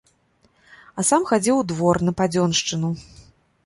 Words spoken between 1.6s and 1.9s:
у